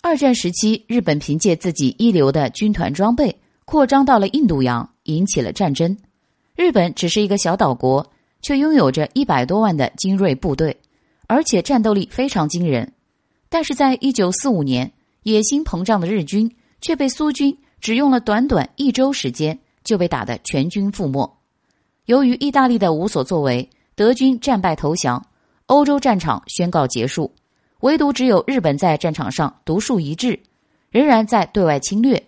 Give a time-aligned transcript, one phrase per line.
[0.00, 5.96] 二战时期，日本凭借自己一流的军团装备，扩张到了印度洋，引起了战争。
[6.54, 8.08] 日本只是一个小岛国，
[8.40, 10.76] 却拥有着一百多万的精锐部队，
[11.26, 12.92] 而且战斗力非常惊人。
[13.48, 14.90] 但是在一九四五年，
[15.24, 21.38] 野心膨胀的日军却被苏军只用了短短一周时间就被打得全军覆没。
[22.06, 25.26] 由于意大利的无所作为，德军战败投降，
[25.66, 27.30] 欧洲战场宣告结束。
[27.80, 30.38] 唯独只有日本在战场上独树一帜，
[30.90, 32.22] 仍然在对外侵略。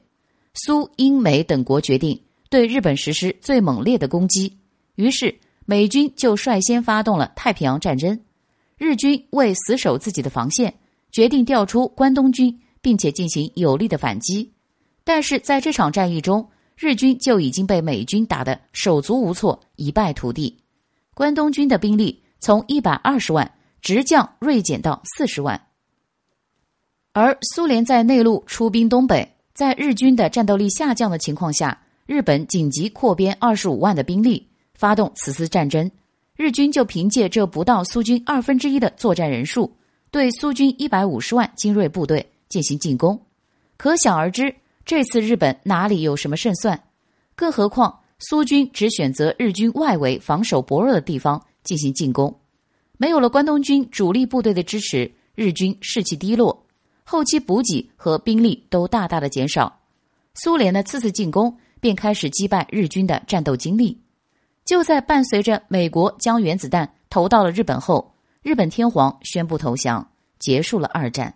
[0.55, 4.57] 苏、英、美等国决定对日本实施最猛烈的攻击，
[4.95, 5.35] 于是
[5.65, 8.19] 美军就率先发动了太平洋战争。
[8.79, 10.73] 日军为死守自己的防线，
[11.11, 14.51] 决定调出关东军，并且进行有力的反击。
[15.03, 20.57] 但是在这场战役中，日军就已经被美军打得手足无措，一败涂地。
[21.13, 23.51] 关东军的兵力从一百二十万。
[23.81, 25.61] 直降锐减到四十万，
[27.13, 35.91] 而苏联在内陆出兵东北，在日军的战斗力下降的情况下，日本紧急扩编二十五万的兵力，发动此次战争。
[36.37, 39.71] 日军就凭借这不到苏军二分之一的作战人数，
[40.11, 43.21] 对苏军一百五十万精锐部队进行进攻。
[43.77, 44.55] 可想而知，
[44.87, 46.83] 这次日本哪里有什么胜算？
[47.35, 52.40] 更何况苏军只选择日军外围防守薄弱的地方进行进攻。
[53.01, 56.67] 没有了关东军主力部队的支持，日军士气低落，
[57.03, 59.81] 后期补给和兵力都大大的减少。
[60.35, 63.99] 苏联的次次进攻便开始击败日军的战斗经历。
[64.67, 70.07] 就在伴随着美国将原子弹投到了日本后，日本天皇宣布投降，
[70.39, 71.35] 结束了二战。